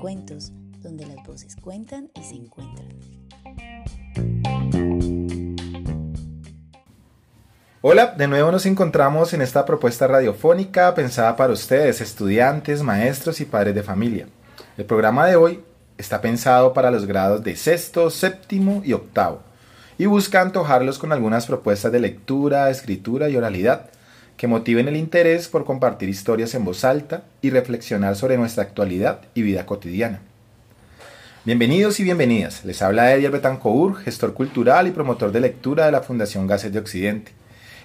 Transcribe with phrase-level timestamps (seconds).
[0.00, 0.50] Cuentos,
[0.80, 2.88] donde las voces cuentan y se encuentran.
[7.82, 13.44] Hola, de nuevo nos encontramos en esta propuesta radiofónica pensada para ustedes, estudiantes, maestros y
[13.44, 14.26] padres de familia.
[14.78, 15.62] El programa de hoy
[15.98, 19.42] está pensado para los grados de sexto, séptimo y octavo
[19.98, 23.90] y busca antojarlos con algunas propuestas de lectura, escritura y oralidad
[24.40, 29.20] que motiven el interés por compartir historias en voz alta y reflexionar sobre nuestra actualidad
[29.34, 30.22] y vida cotidiana.
[31.44, 32.64] Bienvenidos y bienvenidas.
[32.64, 36.78] Les habla Ediel Betancourt, gestor cultural y promotor de lectura de la Fundación Gases de
[36.78, 37.32] Occidente.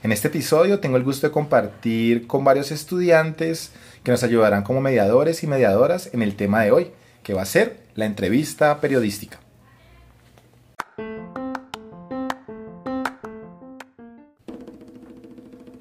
[0.01, 4.79] En este episodio tengo el gusto de compartir con varios estudiantes que nos ayudarán como
[4.79, 9.44] mediadores y mediadoras en el tema de hoy, que va a ser la entrevista periodística.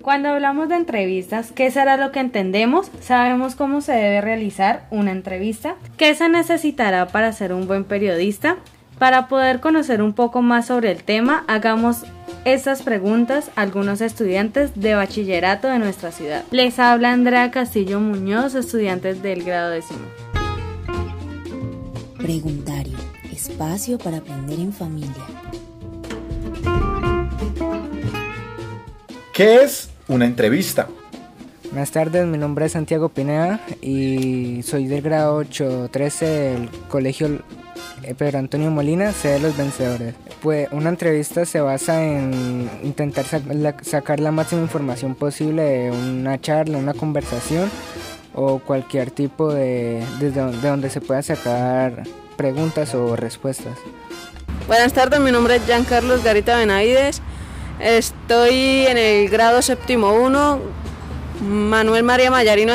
[0.05, 2.91] Cuando hablamos de entrevistas, ¿qué será lo que entendemos?
[3.01, 8.59] Sabemos cómo se debe realizar una entrevista, qué se necesitará para ser un buen periodista.
[8.99, 12.03] Para poder conocer un poco más sobre el tema, hagamos
[12.45, 16.45] estas preguntas a algunos estudiantes de bachillerato de nuestra ciudad.
[16.51, 20.05] Les habla Andrea Castillo Muñoz, estudiantes del grado décimo.
[22.19, 22.99] Preguntario,
[23.33, 25.25] espacio para aprender en familia.
[29.33, 30.89] ¿Qué es una entrevista?
[31.71, 37.41] Buenas tardes, mi nombre es Santiago Pineda y soy del grado 813 del Colegio
[38.03, 40.15] eh, Pedro Antonio Molina, sede de los vencedores.
[40.43, 43.25] Pues una entrevista se basa en intentar
[43.83, 47.71] sacar la máxima información posible de una charla, una conversación
[48.35, 52.05] o cualquier tipo de desde donde se pueda sacar
[52.37, 53.79] preguntas o respuestas.
[54.67, 57.21] Buenas tardes, mi nombre es Jean Carlos Garita Benavides.
[57.81, 60.61] Estoy en el grado séptimo 1.
[61.43, 62.73] Manuel María Mayarino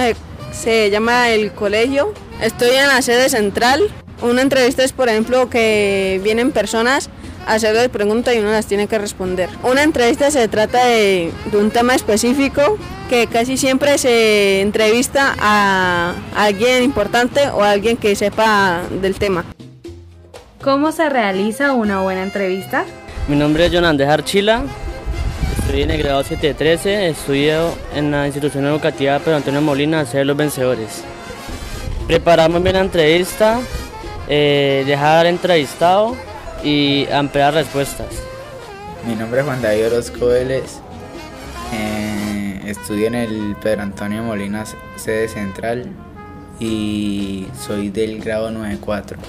[0.51, 2.13] se llama el colegio.
[2.41, 3.89] Estoy en la sede central.
[4.21, 7.09] Una entrevista es, por ejemplo, que vienen personas
[7.47, 9.49] a hacerle preguntas y uno las tiene que responder.
[9.63, 12.77] Una entrevista se trata de, un tema específico
[13.09, 19.45] que casi siempre se entrevista a alguien importante o a alguien que sepa del tema.
[20.61, 22.83] ¿Cómo se realiza una buena entrevista?
[23.29, 24.63] Mi nombre es Jonandez Archila,
[25.69, 30.35] estoy en el grado 713, estudio en la institución educativa Pedro Antonio Molina, ser los
[30.35, 31.03] vencedores.
[32.07, 33.59] Preparamos bien la entrevista,
[34.27, 36.15] eh, dejar entrevistado
[36.63, 38.07] y ampliar respuestas.
[39.07, 40.79] Mi nombre es Juan David Orozco Vélez.
[41.71, 44.65] Eh, estudio en el Pedro Antonio Molina,
[44.95, 45.91] sede central,
[46.59, 49.19] y soy del grado 94.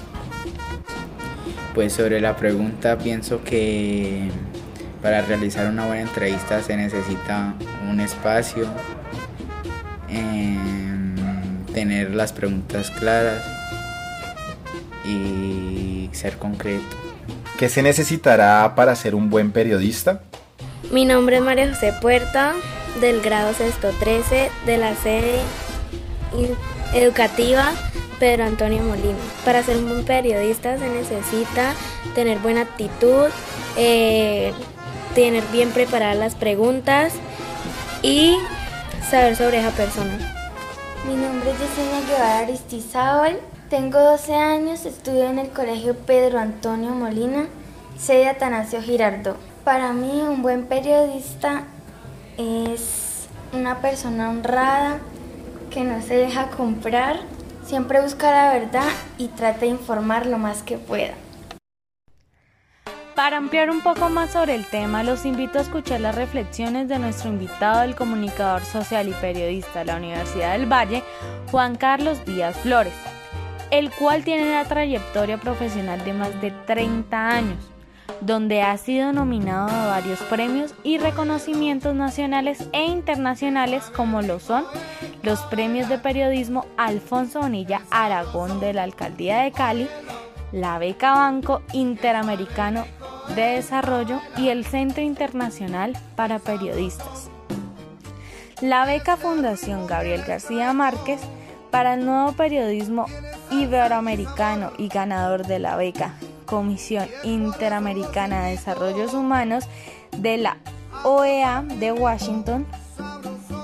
[1.74, 4.30] Pues sobre la pregunta pienso que
[5.02, 7.54] para realizar una buena entrevista se necesita
[7.88, 8.66] un espacio,
[10.08, 11.14] em,
[11.72, 13.42] tener las preguntas claras
[15.04, 16.96] y ser concreto.
[17.58, 20.22] ¿Qué se necesitará para ser un buen periodista?
[20.90, 22.54] Mi nombre es María José Puerta,
[23.00, 25.40] del grado sexto 13 de la sede
[26.94, 27.72] educativa
[28.20, 29.18] Pedro Antonio Molina.
[29.44, 31.74] Para ser un buen periodista se necesita
[32.14, 33.28] tener buena actitud,
[33.76, 34.52] eh,
[35.14, 37.12] tener bien preparadas las preguntas
[38.02, 38.36] y
[39.08, 40.18] saber sobre esa persona.
[41.06, 46.90] Mi nombre es Yesenia Guevara Aristizábal, tengo 12 años, estudio en el Colegio Pedro Antonio
[46.90, 47.46] Molina,
[47.98, 49.36] sede Atanasio Girardot.
[49.64, 51.64] Para mí un buen periodista
[52.36, 54.98] es una persona honrada
[55.70, 57.20] que no se deja comprar,
[57.64, 61.14] siempre busca la verdad y trata de informar lo más que pueda.
[63.20, 66.98] Para ampliar un poco más sobre el tema, los invito a escuchar las reflexiones de
[66.98, 71.02] nuestro invitado, el comunicador social y periodista de la Universidad del Valle,
[71.50, 72.94] Juan Carlos Díaz Flores
[73.70, 77.58] el cual tiene una trayectoria profesional de más de 30 años,
[78.22, 84.64] donde ha sido nominado a varios premios y reconocimientos nacionales e internacionales como lo son
[85.22, 89.88] los premios de periodismo Alfonso Bonilla Aragón de la Alcaldía de Cali,
[90.52, 92.86] la beca Banco Interamericano
[93.34, 97.30] de Desarrollo y el Centro Internacional para Periodistas.
[98.60, 101.20] La beca Fundación Gabriel García Márquez
[101.70, 103.06] para el nuevo periodismo
[103.50, 109.64] iberoamericano y ganador de la beca Comisión Interamericana de Desarrollos Humanos
[110.18, 110.56] de la
[111.04, 112.66] OEA de Washington.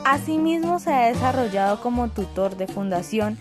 [0.05, 3.39] Asimismo se ha desarrollado como tutor de Fundación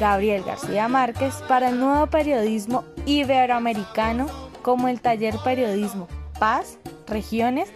[0.00, 4.26] Gabriel García Márquez para el nuevo periodismo iberoamericano
[4.62, 7.68] como el taller Periodismo Paz, Regiones,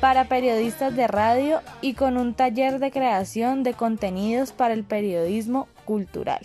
[0.00, 5.68] para periodistas de radio y con un taller de creación de contenidos para el periodismo
[5.84, 6.40] cultural.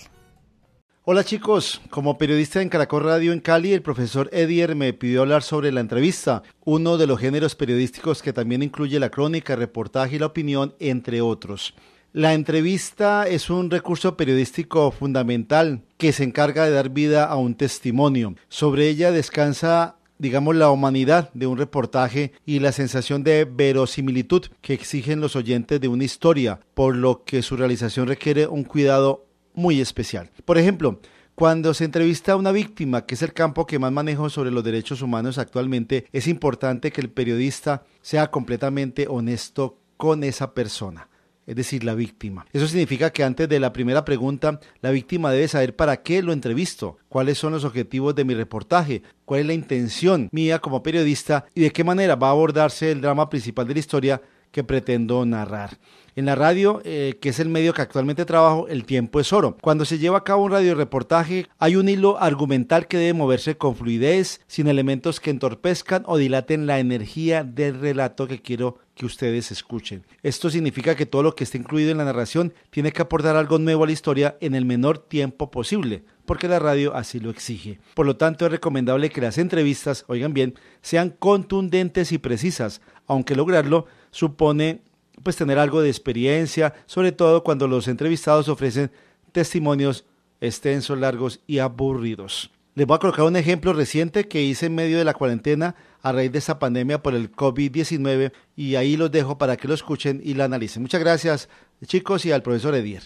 [1.10, 5.42] Hola chicos, como periodista en Caracol Radio en Cali, el profesor Edier me pidió hablar
[5.42, 10.18] sobre la entrevista, uno de los géneros periodísticos que también incluye la crónica, el reportaje
[10.18, 11.74] y la opinión, entre otros.
[12.18, 17.54] La entrevista es un recurso periodístico fundamental que se encarga de dar vida a un
[17.54, 18.34] testimonio.
[18.50, 24.74] Sobre ella descansa digamos, la humanidad de un reportaje y la sensación de verosimilitud que
[24.74, 29.80] exigen los oyentes de una historia, por lo que su realización requiere un cuidado muy
[29.80, 30.31] especial.
[30.44, 31.00] Por ejemplo,
[31.36, 34.63] cuando se entrevista a una víctima, que es el campo que más manejo sobre los
[34.63, 41.10] derechos humanos actualmente, es importante que el periodista sea completamente honesto con esa persona
[41.48, 42.46] es decir, la víctima.
[42.54, 46.34] Eso significa que antes de la primera pregunta, la víctima debe saber para qué lo
[46.34, 51.46] entrevisto, cuáles son los objetivos de mi reportaje, cuál es la intención mía como periodista
[51.56, 54.22] y de qué manera va a abordarse el drama principal de la historia
[54.52, 55.78] que pretendo narrar.
[56.16, 59.56] En la radio, eh, que es el medio que actualmente trabajo, el tiempo es oro.
[59.62, 63.76] Cuando se lleva a cabo un radioreportaje, hay un hilo argumental que debe moverse con
[63.76, 69.52] fluidez, sin elementos que entorpezcan o dilaten la energía del relato que quiero que ustedes
[69.52, 70.04] escuchen.
[70.24, 73.60] Esto significa que todo lo que está incluido en la narración tiene que aportar algo
[73.60, 77.80] nuevo a la historia en el menor tiempo posible, porque la radio así lo exige.
[77.94, 83.36] Por lo tanto, es recomendable que las entrevistas, oigan bien, sean contundentes y precisas, aunque
[83.36, 84.82] lograrlo supone
[85.24, 88.92] pues tener algo de experiencia, sobre todo cuando los entrevistados ofrecen
[89.32, 90.06] testimonios
[90.42, 92.52] extensos, largos y aburridos.
[92.77, 96.12] Les voy a colocar un ejemplo reciente que hice en medio de la cuarentena a
[96.12, 100.21] raíz de esa pandemia por el COVID-19 y ahí los dejo para que lo escuchen
[100.24, 100.83] y lo analicen.
[100.83, 101.50] Muchas gracias
[101.88, 103.01] chicos y al profesor Edier.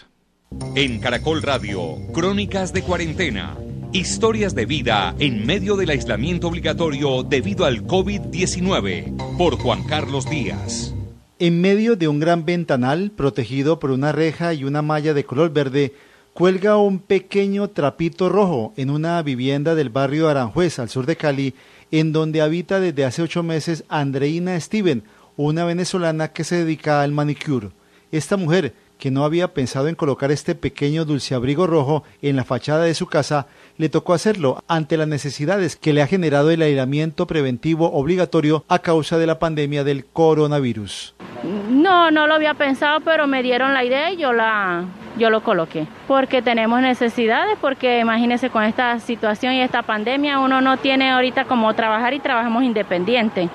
[0.74, 3.56] En Caracol Radio, Crónicas de Cuarentena.
[3.94, 10.94] Historias de vida en medio del aislamiento obligatorio debido al COVID-19 por Juan Carlos Díaz.
[11.38, 15.50] En medio de un gran ventanal protegido por una reja y una malla de color
[15.50, 15.94] verde,
[16.34, 21.54] cuelga un pequeño trapito rojo en una vivienda del barrio Aranjuez, al sur de Cali,
[21.90, 25.02] en donde habita desde hace ocho meses Andreina Steven,
[25.36, 27.68] una venezolana que se dedica al manicure.
[28.12, 32.84] Esta mujer, que no había pensado en colocar este pequeño dulceabrigo rojo en la fachada
[32.84, 33.46] de su casa,
[33.76, 38.78] le tocó hacerlo ante las necesidades que le ha generado el aislamiento preventivo obligatorio a
[38.78, 41.14] causa de la pandemia del coronavirus.
[41.68, 44.86] No, no lo había pensado, pero me dieron la idea y yo la
[45.16, 45.86] yo lo coloqué.
[46.08, 51.44] Porque tenemos necesidades, porque imagínense con esta situación y esta pandemia, uno no tiene ahorita
[51.44, 53.48] como trabajar y trabajamos independiente.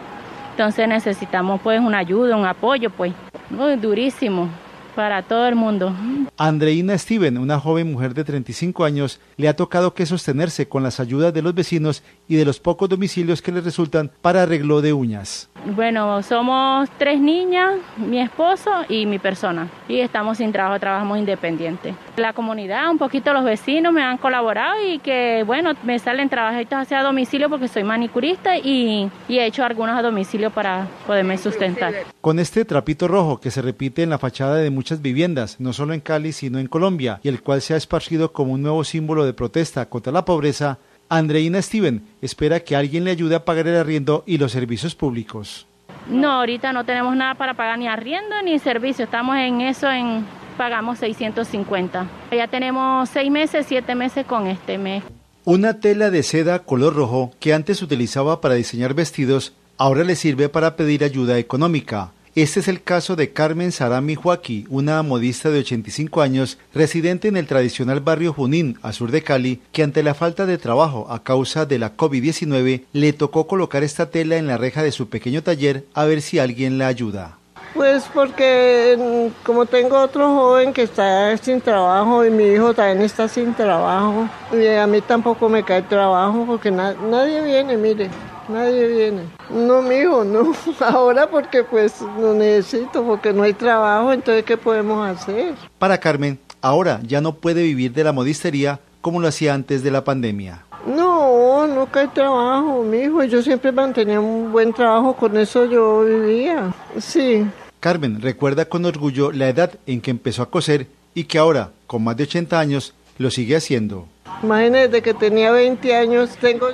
[0.52, 3.14] Entonces necesitamos pues una ayuda, un apoyo, pues.
[3.50, 4.50] Muy durísimo
[4.98, 5.94] para todo el mundo.
[6.38, 11.00] Andreina Steven, una joven mujer de 35 años, le ha tocado que sostenerse con las
[11.00, 14.94] ayudas de los vecinos y de los pocos domicilios que le resultan para arreglo de
[14.94, 15.50] uñas.
[15.76, 19.68] Bueno, somos tres niñas, mi esposo y mi persona.
[19.88, 21.94] Y estamos sin trabajo, trabajamos independiente.
[22.16, 26.80] La comunidad, un poquito los vecinos me han colaborado y que, bueno, me salen trabajitos
[26.80, 31.94] hacia domicilio porque soy manicurista y, y he hecho algunos a domicilio para poderme sustentar.
[32.22, 35.94] Con este trapito rojo que se repite en la fachada de muchas viviendas, no solo
[35.94, 39.26] en Cali, sino en Colombia, y el cual se ha esparcido como un nuevo símbolo
[39.26, 40.80] de protesta contra la pobreza,
[41.10, 45.68] Andreina Steven espera que alguien le ayude a pagar el arriendo y los servicios públicos.
[46.10, 49.06] No, ahorita no tenemos nada para pagar ni arriendo ni servicio.
[49.06, 50.26] Estamos en eso, en
[50.58, 52.08] pagamos 650.
[52.32, 55.04] Ya tenemos seis meses, siete meses con este mes.
[55.44, 60.50] Una tela de seda color rojo que antes utilizaba para diseñar vestidos, ahora le sirve
[60.50, 62.12] para pedir ayuda económica.
[62.38, 67.36] Este es el caso de Carmen Sarami Joaquí, una modista de 85 años, residente en
[67.36, 71.24] el tradicional barrio Junín, a sur de Cali, que ante la falta de trabajo a
[71.24, 75.42] causa de la COVID-19 le tocó colocar esta tela en la reja de su pequeño
[75.42, 77.40] taller a ver si alguien la ayuda.
[77.74, 83.02] Pues porque mm, como tengo otro joven que está sin trabajo y mi hijo también
[83.02, 88.12] está sin trabajo, y a mí tampoco me cae trabajo porque nadie viene, mire.
[88.50, 89.22] Nadie viene.
[89.50, 90.54] No, mijo, no.
[90.80, 95.54] Ahora porque pues no necesito, porque no hay trabajo, entonces ¿qué podemos hacer?
[95.80, 99.92] Para Carmen, ahora ya no puede vivir de la modistería como lo hacía antes de
[99.92, 100.64] la pandemia.
[100.86, 101.18] No,
[101.58, 103.24] No, nunca hay trabajo, mi hijo.
[103.24, 106.72] Yo siempre mantenía un buen trabajo, con eso yo vivía.
[107.00, 107.46] Sí.
[107.80, 112.04] Carmen recuerda con orgullo la edad en que empezó a coser y que ahora, con
[112.04, 114.08] más de 80 años, lo sigue haciendo.
[114.44, 116.68] Imagínate que tenía 20 años, tengo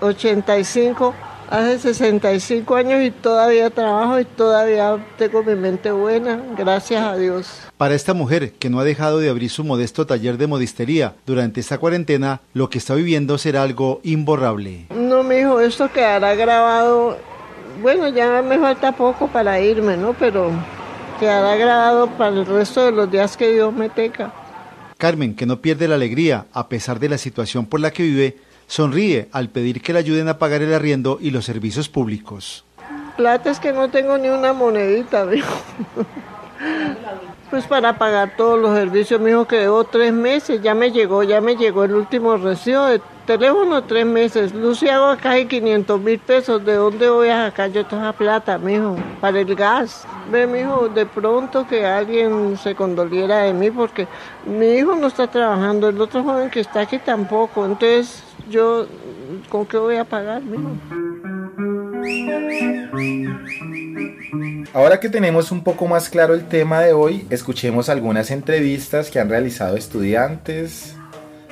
[0.00, 1.14] 85
[1.50, 7.60] hace 65 años y todavía trabajo y todavía tengo mi mente buena, gracias a Dios.
[7.76, 11.60] Para esta mujer que no ha dejado de abrir su modesto taller de modistería durante
[11.60, 14.86] esta cuarentena, lo que está viviendo será algo imborrable.
[14.94, 17.18] No, mi hijo, esto quedará grabado.
[17.82, 20.14] Bueno, ya me falta poco para irme, ¿no?
[20.14, 20.50] Pero
[21.20, 24.32] quedará grabado para el resto de los días que Dios me teca.
[25.04, 28.38] Carmen, que no pierde la alegría a pesar de la situación por la que vive,
[28.66, 32.64] sonríe al pedir que le ayuden a pagar el arriendo y los servicios públicos.
[33.14, 35.60] Plata es que no tengo ni una monedita, viejo.
[37.50, 41.22] Pues para pagar todos los servicios, me dijo que debo tres meses, ya me llegó,
[41.22, 44.54] ya me llegó el último recibo de teléfono, tres meses.
[44.54, 48.58] Lucy, hago acá hay 500 mil pesos, ¿de dónde voy a sacar yo toda plata,
[48.58, 48.96] mijo?
[49.20, 50.06] Para el gas.
[50.30, 54.06] Ve, mijo, de pronto que alguien se condoliera de mí, porque
[54.46, 58.86] mi hijo no está trabajando, el otro joven que está aquí tampoco, entonces yo,
[59.48, 60.70] ¿con qué voy a pagar, mijo?
[64.72, 69.20] Ahora que tenemos un poco más claro el tema de hoy, escuchemos algunas entrevistas que
[69.20, 70.96] han realizado estudiantes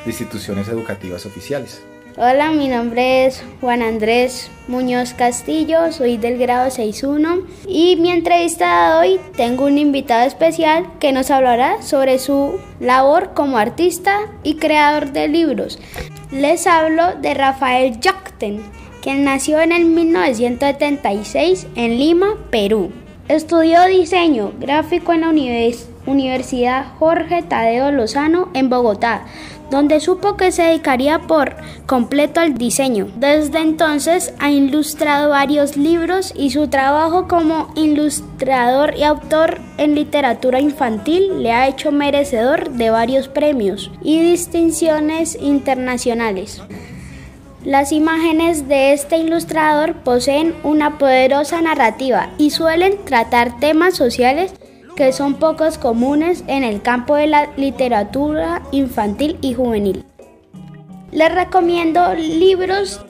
[0.05, 1.83] de instituciones educativas oficiales.
[2.19, 9.01] Hola, mi nombre es Juan Andrés Muñoz Castillo, soy del grado 6.1 y mi entrevista
[9.01, 14.57] de hoy tengo un invitado especial que nos hablará sobre su labor como artista y
[14.57, 15.79] creador de libros.
[16.31, 18.63] Les hablo de Rafael Yacten,
[19.01, 22.93] quien nació en el 1976 en Lima, Perú.
[23.29, 25.31] Estudió diseño gráfico en la
[26.07, 29.25] Universidad Jorge Tadeo Lozano en Bogotá,
[29.73, 33.09] donde supo que se dedicaría por completo al diseño.
[33.17, 40.61] Desde entonces ha ilustrado varios libros y su trabajo como ilustrador y autor en literatura
[40.61, 46.61] infantil le ha hecho merecedor de varios premios y distinciones internacionales.
[47.65, 54.53] Las imágenes de este ilustrador poseen una poderosa narrativa y suelen tratar temas sociales
[55.03, 60.05] que son pocos comunes en el campo de la literatura infantil y juvenil.
[61.11, 63.01] Les recomiendo libros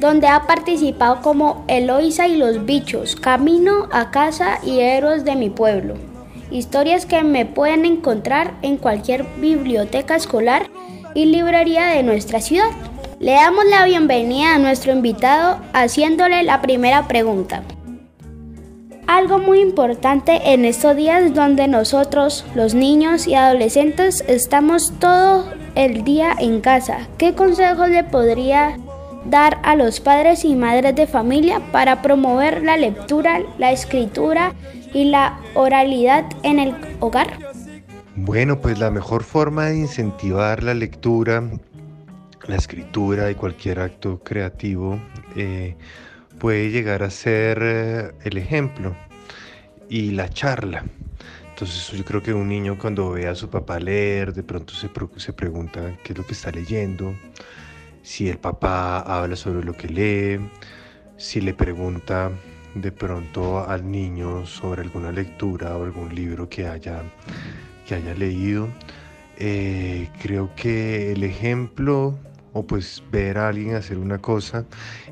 [0.00, 5.48] donde ha participado como Eloisa y los bichos, Camino a casa y Héroes de mi
[5.48, 5.94] pueblo.
[6.50, 10.68] Historias que me pueden encontrar en cualquier biblioteca escolar
[11.14, 12.70] y librería de nuestra ciudad.
[13.20, 17.62] Le damos la bienvenida a nuestro invitado haciéndole la primera pregunta.
[19.08, 26.04] Algo muy importante en estos días donde nosotros, los niños y adolescentes, estamos todo el
[26.04, 27.08] día en casa.
[27.16, 28.76] ¿Qué consejos le podría
[29.24, 34.52] dar a los padres y madres de familia para promover la lectura, la escritura
[34.92, 37.38] y la oralidad en el hogar?
[38.14, 41.44] Bueno, pues la mejor forma de incentivar la lectura
[42.48, 44.98] la escritura y cualquier acto creativo
[45.36, 45.76] eh,
[46.38, 48.96] puede llegar a ser eh, el ejemplo
[49.88, 50.84] y la charla.
[51.50, 54.88] Entonces yo creo que un niño cuando ve a su papá leer, de pronto se,
[55.16, 57.14] se pregunta qué es lo que está leyendo,
[58.02, 60.40] si el papá habla sobre lo que lee,
[61.16, 62.30] si le pregunta
[62.74, 67.02] de pronto al niño sobre alguna lectura o algún libro que haya,
[67.86, 68.68] que haya leído.
[69.36, 72.18] Eh, creo que el ejemplo
[72.52, 74.64] o pues ver a alguien hacer una cosa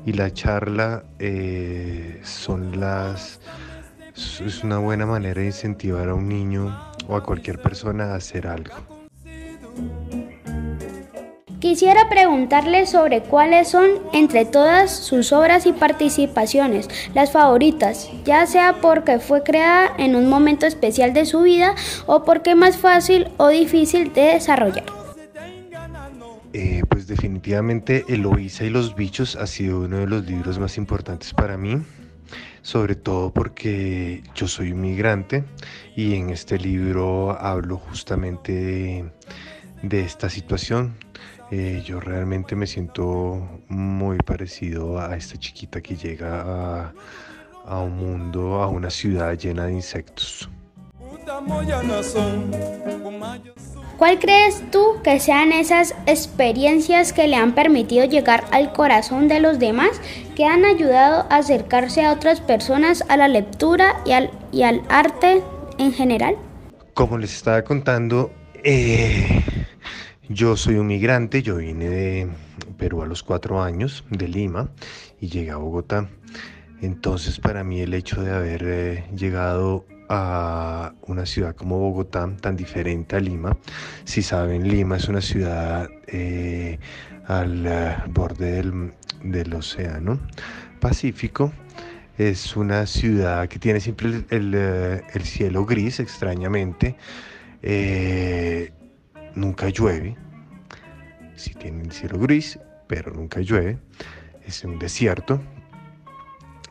[0.05, 3.39] y la charla eh, son las
[4.17, 6.75] es una buena manera de incentivar a un niño
[7.07, 8.73] o a cualquier persona a hacer algo.
[11.59, 18.75] Quisiera preguntarle sobre cuáles son entre todas sus obras y participaciones las favoritas, ya sea
[18.79, 21.73] porque fue creada en un momento especial de su vida
[22.05, 24.85] o porque es más fácil o difícil de desarrollar.
[27.07, 31.55] Pues definitivamente Eloísa y los bichos ha sido uno de los libros más importantes para
[31.55, 31.81] mí,
[32.61, 35.45] sobre todo porque yo soy migrante
[35.95, 39.09] y en este libro hablo justamente
[39.83, 40.95] de, esta situación.
[41.49, 46.93] Eh, yo realmente me siento muy parecido a esta chiquita que llega a,
[47.65, 50.49] a un mundo, a una ciudad llena de insectos.
[53.97, 59.39] ¿Cuál crees tú que sean esas experiencias que le han permitido llegar al corazón de
[59.39, 59.99] los demás,
[60.35, 64.83] que han ayudado a acercarse a otras personas a la lectura y al, y al
[64.89, 65.41] arte
[65.79, 66.35] en general?
[66.93, 68.31] Como les estaba contando,
[68.63, 69.41] eh,
[70.29, 72.27] yo soy un migrante, yo vine
[72.77, 74.69] Perú a los cuatro años, de Lima,
[75.19, 76.07] y llegué a Bogotá.
[76.83, 82.55] Entonces para mí el hecho de haber eh, llegado a una ciudad como Bogotá, tan
[82.55, 83.57] diferente a Lima,
[84.03, 86.79] si saben, Lima es una ciudad eh,
[87.25, 90.19] al eh, borde del, del, océano
[90.79, 91.51] Pacífico.
[92.17, 96.95] Es una ciudad que tiene siempre el, el cielo gris, extrañamente.
[99.35, 100.15] nunca llueve.
[101.35, 103.77] Si sí tiene el cielo gris, pero nunca llueve.
[104.47, 105.41] Es un desierto,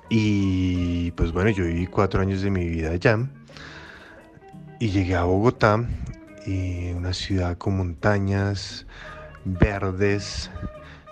[0.09, 3.19] y pues bueno, yo viví cuatro años de mi vida allá
[4.79, 5.85] y llegué a Bogotá,
[6.47, 8.87] y una ciudad con montañas
[9.45, 10.51] verdes,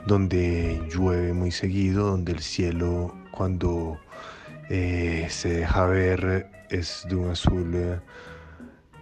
[0.06, 3.98] donde llueve muy seguido, donde el cielo cuando
[4.68, 8.00] eh, se deja ver es de un azul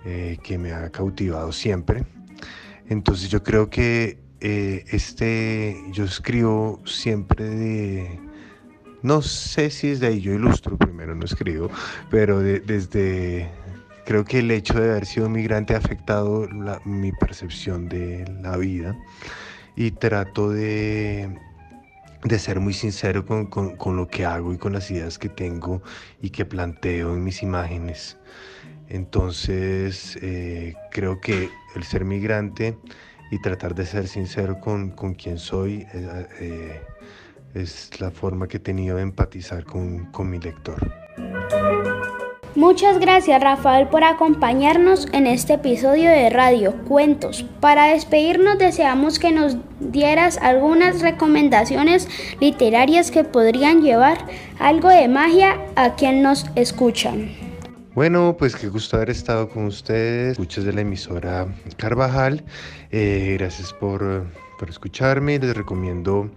[0.05, 2.05] eh, que me ha cautivado siempre.
[2.89, 8.21] Entonces yo creo que eh, este, yo escribo siempre de
[9.03, 11.71] no sé si desde ahí yo ilustro, primero no escribo,
[12.11, 13.51] pero desde
[14.05, 16.49] creo que el hecho de haber sido migrante ha afectado
[16.85, 18.97] mi percepción de la vida
[19.77, 21.37] y trato de,
[22.25, 25.83] de ser muy sincero con, lo que hago y con las ideas que tengo
[26.21, 28.17] y que planteo en mis imágenes.
[28.89, 32.77] Entonces eh, creo que el ser migrante
[33.31, 36.81] y tratar de ser sincero con, con quien soy eh, eh,
[37.55, 40.93] es la forma que he tenido de empatizar con, con mi lector.
[42.55, 47.47] Muchas gracias Rafael por acompañarnos en este episodio de Radio Cuentos.
[47.61, 52.09] Para despedirnos deseamos que nos dieras algunas recomendaciones
[52.41, 54.19] literarias que podrían llevar
[54.59, 57.31] algo de magia a quien nos escuchan.
[57.95, 61.47] Bueno, pues qué gusto haber estado con ustedes, escuchas de la emisora
[61.79, 62.45] Carvajal.
[62.91, 64.27] Eh, gracias por,
[64.59, 65.39] por escucharme.
[65.39, 66.31] Les recomiendo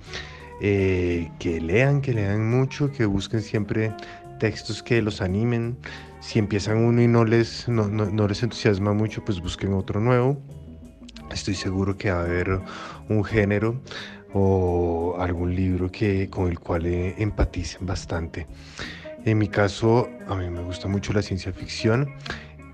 [0.61, 3.93] eh, que lean, que lean mucho, que busquen siempre
[4.39, 5.77] textos que los animen.
[6.19, 10.41] Si empiezan uno y no les, no, no, les entusiasma mucho, pues busquen otro nuevo.
[11.31, 12.59] Estoy seguro que va a haber
[13.09, 13.81] un género
[14.33, 18.47] o algún libro que, con el cual eh, empaticen bastante.
[19.23, 22.13] En mi caso, a mí me gusta mucho la ciencia ficción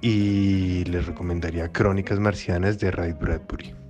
[0.02, 3.81] y les recomendaría Crónicas Marcianas de Ray Bradbury.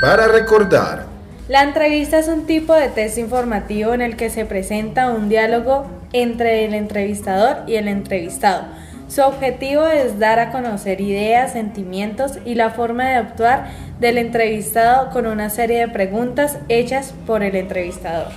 [0.00, 1.06] Para recordar.
[1.48, 5.88] La entrevista es un tipo de test informativo en el que se presenta un diálogo
[6.12, 8.66] entre el entrevistador y el entrevistado.
[9.08, 15.10] Su objetivo es dar a conocer ideas, sentimientos y la forma de actuar del entrevistado
[15.10, 18.28] con una serie de preguntas hechas por el entrevistador.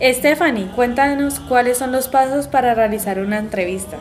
[0.00, 3.98] Stephanie, cuéntanos cuáles son los pasos para realizar una entrevista.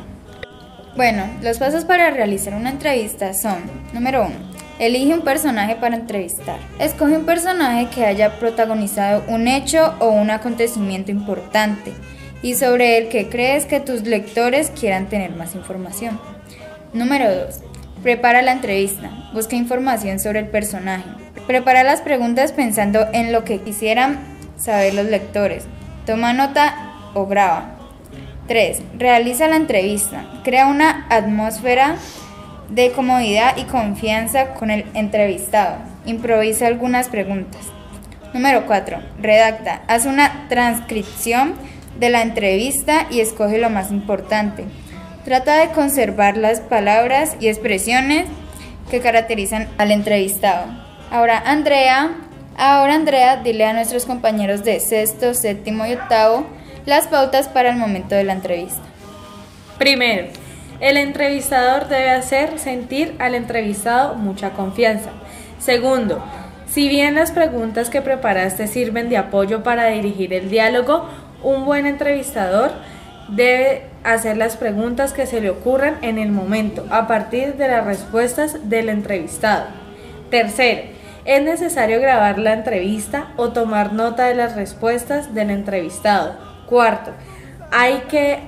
[0.96, 3.58] Bueno, los pasos para realizar una entrevista son,
[3.92, 6.60] número uno, Elige un personaje para entrevistar.
[6.80, 11.94] Escoge un personaje que haya protagonizado un hecho o un acontecimiento importante
[12.42, 16.20] y sobre el que crees que tus lectores quieran tener más información.
[16.94, 17.62] Número 2.
[18.04, 19.10] Prepara la entrevista.
[19.34, 21.06] Busca información sobre el personaje.
[21.48, 24.20] Prepara las preguntas pensando en lo que quisieran
[24.58, 25.66] saber los lectores.
[26.06, 27.78] Toma nota o graba.
[28.50, 28.82] 3.
[28.98, 30.26] Realiza la entrevista.
[30.44, 31.96] Crea una atmósfera
[32.70, 35.78] de comodidad y confianza con el entrevistado.
[36.06, 37.62] Improvisa algunas preguntas.
[38.34, 39.00] Número 4.
[39.22, 39.82] Redacta.
[39.88, 41.56] Haz una transcripción
[42.00, 44.66] de la entrevista y escoge lo más importante.
[45.24, 48.26] Trata de conservar las palabras y expresiones
[48.92, 50.66] que caracterizan al entrevistado.
[51.12, 52.12] Ahora Andrea,
[52.58, 56.46] ahora Andrea, dile a nuestros compañeros de sexto, séptimo y octavo
[56.86, 58.82] las pautas para el momento de la entrevista.
[59.78, 60.28] Primero,
[60.80, 65.12] el entrevistador debe hacer sentir al entrevistado mucha confianza.
[65.60, 66.24] Segundo,
[66.68, 71.08] si bien las preguntas que preparaste sirven de apoyo para dirigir el diálogo,
[71.44, 72.72] un buen entrevistador
[73.30, 77.86] debe hacer las preguntas que se le ocurran en el momento, a partir de las
[77.86, 79.66] respuestas del entrevistado.
[80.30, 80.82] Tercero,
[81.26, 86.36] es necesario grabar la entrevista o tomar nota de las respuestas del entrevistado.
[86.68, 87.12] Cuarto,
[87.72, 88.44] hay que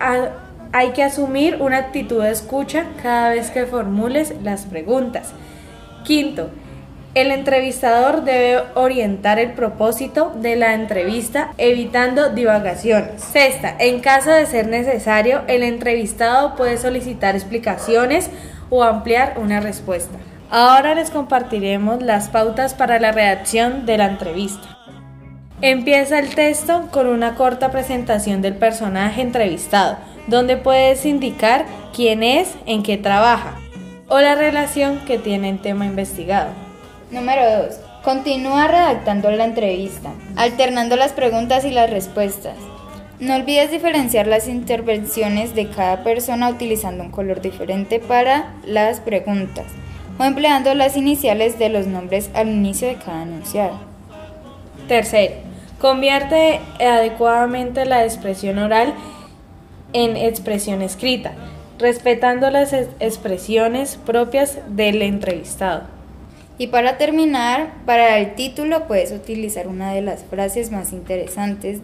[0.77, 5.33] hay que asumir una actitud de escucha cada vez que formules las preguntas.
[6.03, 6.51] Quinto,
[7.15, 13.23] el entrevistador debe orientar el propósito de la entrevista evitando divagaciones.
[13.23, 18.29] Sexta, en caso de ser necesario, el entrevistado puede solicitar explicaciones
[18.69, 20.19] o ampliar una respuesta.
[20.51, 24.77] Ahora les compartiremos las pautas para la redacción de la entrevista.
[25.59, 32.53] Empieza el texto con una corta presentación del personaje entrevistado donde puedes indicar quién es,
[32.65, 33.57] en qué trabaja
[34.09, 36.51] o la relación que tiene el tema investigado.
[37.11, 37.79] Número 2.
[38.03, 42.55] Continúa redactando la entrevista, alternando las preguntas y las respuestas.
[43.19, 49.65] No olvides diferenciar las intervenciones de cada persona utilizando un color diferente para las preguntas
[50.19, 53.79] o empleando las iniciales de los nombres al inicio de cada enunciado.
[54.87, 55.33] Tercero,
[55.79, 58.93] convierte adecuadamente la expresión oral
[59.97, 61.33] en expresión escrita,
[61.79, 65.83] respetando las expresiones propias del entrevistado.
[66.59, 71.81] Y para terminar, para el título puedes utilizar una de las frases más interesantes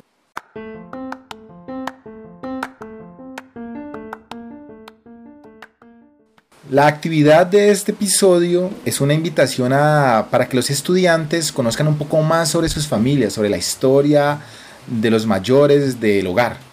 [6.70, 12.22] La actividad de este episodio es una invitación para que los estudiantes conozcan un poco
[12.24, 14.40] más sobre sus familias, sobre la historia
[14.88, 16.73] de los mayores del hogar.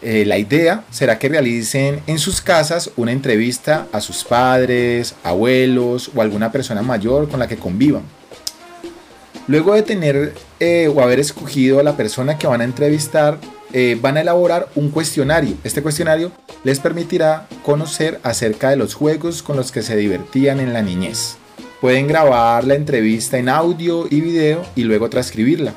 [0.00, 6.10] Eh, la idea será que realicen en sus casas una entrevista a sus padres, abuelos
[6.14, 8.02] o alguna persona mayor con la que convivan.
[9.48, 13.38] Luego de tener eh, o haber escogido a la persona que van a entrevistar,
[13.72, 15.56] eh, van a elaborar un cuestionario.
[15.64, 16.32] Este cuestionario
[16.64, 21.36] les permitirá conocer acerca de los juegos con los que se divertían en la niñez.
[21.80, 25.72] Pueden grabar la entrevista en audio y video y luego transcribirla.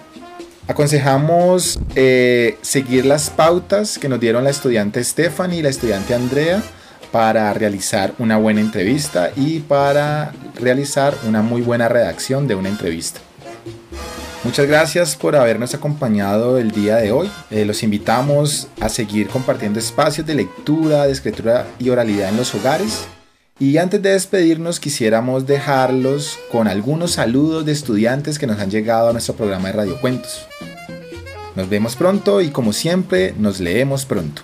[0.72, 6.64] Aconsejamos eh, seguir las pautas que nos dieron la estudiante Stephanie y la estudiante Andrea
[7.12, 13.20] para realizar una buena entrevista y para realizar una muy buena redacción de una entrevista.
[14.46, 17.30] Muchas gracias por habernos acompañado el día de hoy.
[17.50, 22.56] Eh, los invitamos a seguir compartiendo espacios de lectura, de escritura y oralidad en los
[22.56, 23.08] hogares.
[23.62, 29.10] Y antes de despedirnos quisiéramos dejarlos con algunos saludos de estudiantes que nos han llegado
[29.10, 30.48] a nuestro programa de Radio Cuentos.
[31.56, 34.42] Nos vemos pronto y como siempre nos leemos pronto.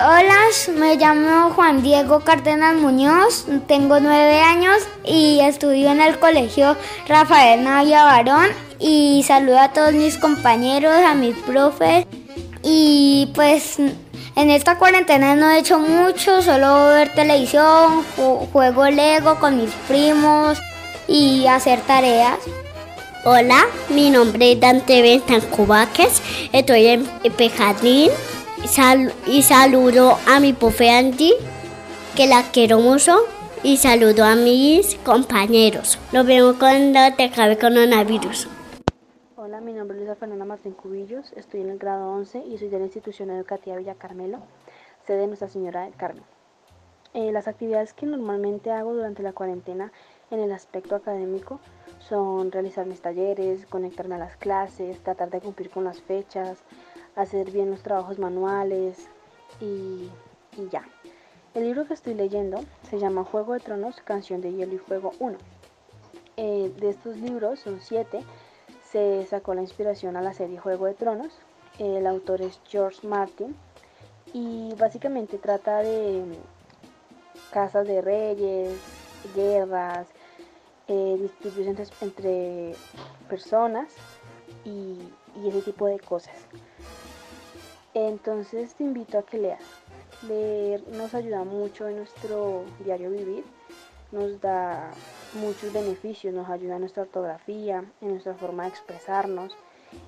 [0.00, 0.36] Hola,
[0.78, 6.76] me llamo Juan Diego Cárdenas Muñoz, tengo nueve años y estudio en el colegio
[7.08, 12.04] Rafael Navia Barón y saludo a todos mis compañeros, a mis profes
[12.62, 13.78] y pues
[14.38, 18.04] en esta cuarentena no he hecho mucho, solo ver televisión,
[18.52, 20.58] juego Lego con mis primos
[21.08, 22.38] y hacer tareas.
[23.24, 26.22] Hola, mi nombre es Dante Bentancubaques,
[26.52, 27.04] estoy en
[27.36, 28.10] Pejadín
[29.26, 31.34] y saludo a mi profe Andy,
[32.14, 33.18] que la quiero mucho,
[33.64, 35.98] y saludo a mis compañeros.
[36.12, 38.46] Nos vemos cuando te acabe coronavirus.
[39.58, 42.68] Hola, mi nombre es Luisa Fernanda Martín Cubillos, estoy en el grado 11 y soy
[42.68, 44.38] de la institución educativa Villa Carmelo,
[45.04, 46.22] sede de Nuestra Señora del Carmen.
[47.12, 49.90] Eh, las actividades que normalmente hago durante la cuarentena
[50.30, 51.58] en el aspecto académico
[51.98, 56.62] son realizar mis talleres, conectarme a las clases, tratar de cumplir con las fechas,
[57.16, 59.08] hacer bien los trabajos manuales
[59.60, 60.08] y,
[60.70, 60.84] ya.
[61.54, 65.10] El libro que estoy leyendo se llama Juego de Tronos, Canción de Hielo y Fuego
[65.18, 65.36] 1.
[66.36, 68.20] Eh, de estos libros, son siete,
[68.90, 71.32] se sacó la inspiración a la serie Juego de Tronos.
[71.78, 73.54] El autor es George Martin
[74.32, 76.24] y básicamente trata de
[77.52, 78.78] casas de reyes,
[79.34, 80.08] guerras,
[80.88, 82.74] eh, distribuciones entre
[83.28, 83.92] personas
[84.64, 84.98] y
[85.46, 86.34] ese tipo de cosas.
[87.94, 89.62] Entonces te invito a que leas.
[90.26, 93.44] Leer nos ayuda mucho en nuestro diario vivir,
[94.10, 94.90] nos da
[95.32, 99.56] muchos beneficios, nos ayuda en nuestra ortografía, en nuestra forma de expresarnos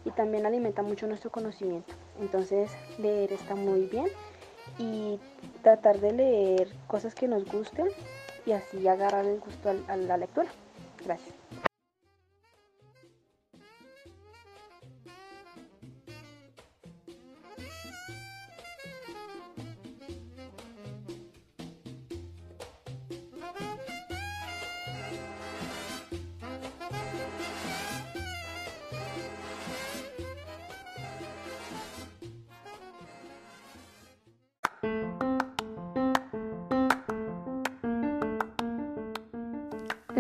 [0.04, 1.94] y también alimenta mucho nuestro conocimiento.
[2.20, 4.06] Entonces leer está muy bien
[4.78, 5.18] y
[5.62, 7.88] tratar de leer cosas que nos gusten
[8.46, 10.48] y así agarrar el gusto a la lectura.
[11.04, 11.39] Gracias.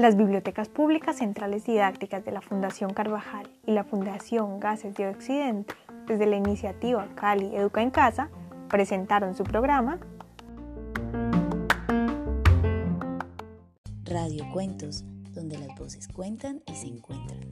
[0.00, 5.74] Las bibliotecas públicas centrales didácticas de la Fundación Carvajal y la Fundación Gases de Occidente,
[6.06, 8.30] desde la iniciativa Cali Educa en Casa,
[8.70, 9.98] presentaron su programa
[14.04, 17.49] Radio Cuentos, donde las voces cuentan y se encuentran.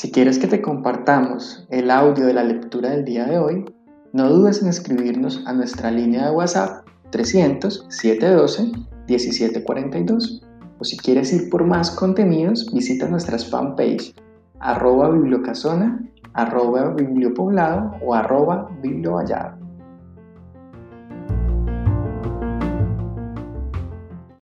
[0.00, 3.66] Si quieres que te compartamos el audio de la lectura del día de hoy,
[4.14, 8.72] no dudes en escribirnos a nuestra línea de WhatsApp 300 712
[9.06, 10.42] 1742
[10.78, 14.14] o si quieres ir por más contenidos visita nuestras fanpage
[14.58, 16.00] arroba bibliocasona
[16.32, 19.59] arroba bibliopoblado o arroba bibliovallado.